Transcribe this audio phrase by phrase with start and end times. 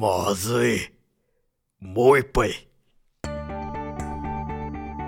[0.00, 0.78] まずい。
[1.78, 2.70] もう一杯。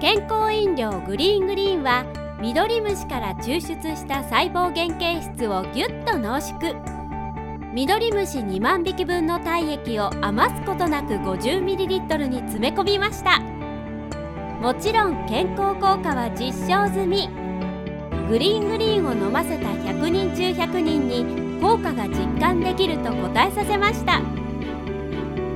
[0.02, 2.04] 健康飲料グリーングリーンは
[2.42, 3.60] 緑虫から抽出
[3.96, 6.74] した細胞原型質をぎゅっと濃縮
[7.72, 13.40] 緑虫2万匹分の体液を余すことなく 50ml に詰め込みました
[14.60, 17.30] もちろん健康効果は実証済み
[18.28, 24.41] グリーングリーンを飲ませた100人中100人に効果が実感できると答えさせました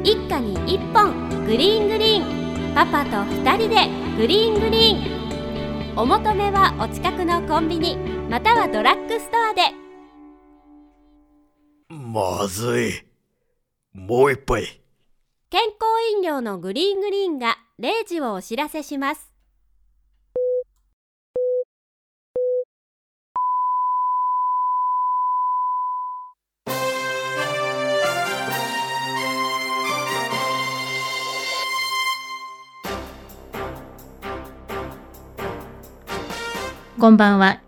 [0.06, 7.96] 一家に1本グリーングリーンパパと2人でグリーングリーンお求めはお近くのコンビニ
[8.30, 9.62] またはドラッグストアで
[11.90, 13.02] まずい。
[13.92, 14.80] もう一杯。
[15.50, 15.74] 健康
[16.14, 19.25] 飲料のグリーングリーンが0時をお知らせします
[36.98, 37.60] こんばんは。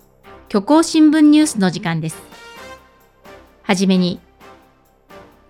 [0.50, 2.16] 虚構新聞ニュースの時間です。
[3.62, 4.20] はじめに、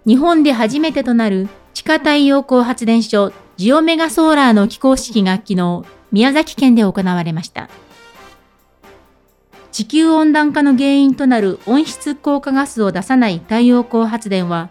[0.04, 7.70] 日本で初めてとなる地下太陽光発電所ジオメガソーラーの起工式が昨日、宮崎県で行われました。
[9.70, 14.70] 地球温暖化の原因となる温室効果ガスを出さない太陽光発電は、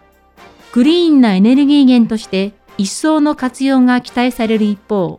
[0.70, 5.18] クリーンなエネルギー源として一層の活用が期待される一方、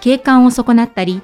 [0.00, 1.22] 景観を損なったり、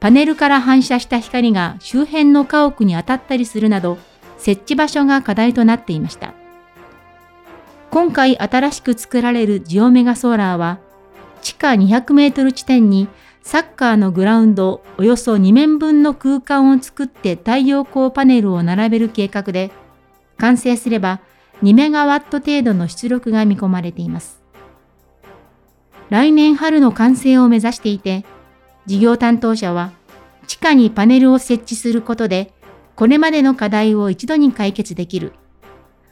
[0.00, 3.98] パネルから反射した光が周辺の家屋に当たったりするなど、
[4.36, 6.34] 設置場所が課題となっていました。
[7.90, 10.78] 今回新しく作られるジオメガソーラーは、
[11.42, 13.08] 地下200メートル地点に
[13.42, 19.72] サッカーのグラウンドおよそ2面分の空間を作って太陽光パネルを並べる計画で、
[20.36, 21.20] 完成すれば
[21.64, 24.42] 2メガワット程度の出力が見込まれています。
[26.10, 28.24] 来年春の完成を目指していて、
[28.88, 29.92] 事業担当者は、
[30.46, 32.54] 地下にパネルを設置することで、
[32.96, 35.34] これまでの課題を一度に解決できる。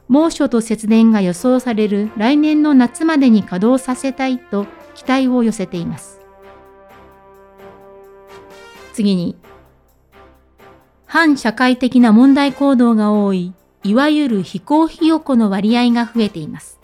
[0.09, 6.21] 猛暑と節電が予想される来年の夏までに稼働させたいと期待を寄せています。
[8.93, 9.37] 次に、
[11.07, 13.55] 反社会的な問題行動が多い、
[13.85, 16.79] いわゆる非行ひよこの割合が増えています。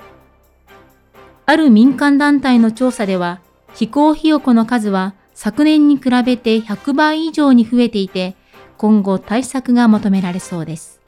[1.44, 3.40] ある民間団体の調査では、
[3.74, 5.14] 非行ひよこの数は
[5.44, 8.36] 昨年に比べて100倍以上に増えていて、
[8.78, 11.00] 今後対策が求められそうです。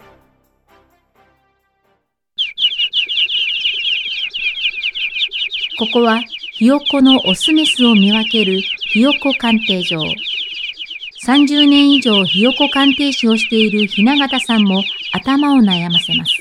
[5.79, 10.01] ここはひよこのオスメスを見分けるひよこ鑑定場。
[11.25, 16.33] 30年以上ひよこ鑑定士をしている雛形さんも頭を悩ませます。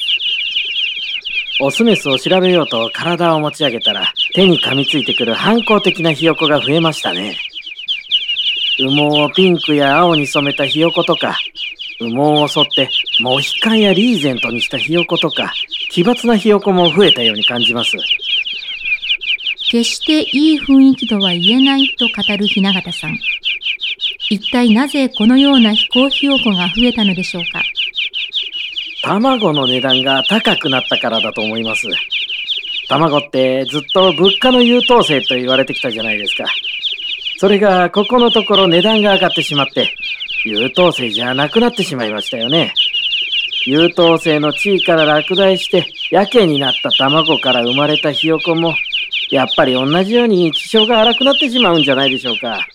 [1.61, 7.37] オスメスを調べようと体を持ち上げたら手に噛みついてくる反抗的なひよこが増えましたね。
[8.79, 11.37] 羽毛をピンクや青に染めたひよことか、
[11.99, 12.89] 羽毛を剃って
[13.21, 15.53] モヒカンやリーゼントにしたひよことか、
[15.89, 17.97] 奇抜なひよこも増えたように感じます。
[19.69, 23.17] 決していい雰囲気とは言えないと語る雛形さん。
[24.29, 27.63] 一体なぜこのような飛行ひよこが増えたのでしょうか？
[29.03, 31.87] 卵の値段が高くなったからだと思います。
[32.87, 36.45] 卵ってずっと物価の優等生と言われてきたじゃないですか。
[37.37, 39.93] それがここのところ値段が上がってしまって、
[40.45, 42.73] 優等生じゃなくなってしまいましたよね。
[43.65, 48.75] 優等生の地位から落第して、やけになった卵から生まれたひよこも、
[49.31, 52.67] やっぱり同じように気性が荒くなってしまうんじゃないでしょうか。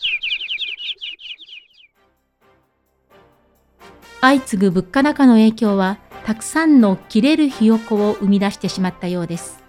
[4.21, 9.63] 相次ぐ物価高の影響は、たくさんの切れるひよこを生み出してしまったようです。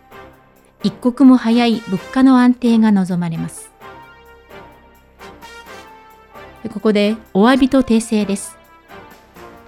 [0.83, 3.68] 一刻も早い物価の安定が望まれます。
[6.67, 8.57] ここでお詫びと訂正です。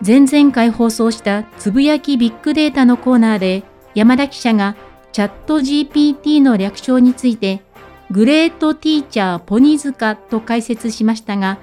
[0.06, 3.64] 前々回放送したつぶやきビッグデータのコーナーで
[3.94, 4.76] 山田記者が
[5.12, 7.62] チャット GPT の略称について
[8.10, 11.60] グレートティーチャーポニズカと解説しましたが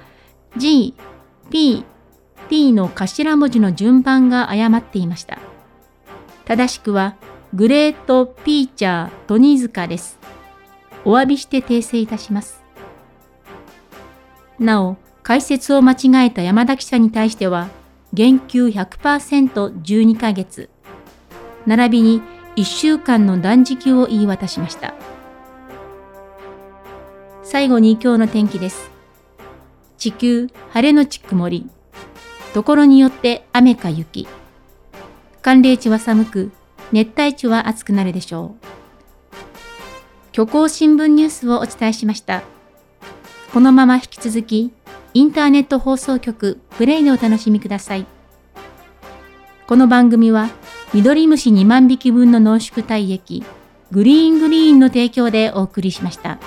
[0.57, 0.95] G、
[1.51, 1.83] P、
[2.49, 5.37] T の頭文字の順番が誤っていました。
[6.45, 7.15] 正しくは
[7.53, 10.17] グレートピーチャートニズカです。
[11.05, 12.63] お詫びして訂正いたします。
[14.59, 14.97] なお、
[15.29, 17.69] 解説を間違えた山田記者に対しては、
[18.13, 20.71] 減給 100%12 ヶ月、
[21.67, 22.23] 並びに
[22.55, 24.95] 1週間の断食を言い渡しました。
[27.43, 28.89] 最後に今日の天気です。
[29.99, 31.69] 地球、晴れのち曇り。
[32.55, 34.27] ところによって雨か雪。
[35.43, 36.51] 寒冷地は寒く、
[36.91, 38.65] 熱帯地は暑くなるでしょう。
[40.33, 42.41] 虚構新聞ニュースをお伝えしました。
[43.53, 44.73] このまま引き続き、
[45.13, 48.05] インターネット放送局プレイでお楽しみください。
[49.67, 50.49] この番組は、
[50.93, 53.43] ミドリムシ2万匹分の濃縮体液、
[53.91, 56.37] グリーングリーンの提供でお送りしました。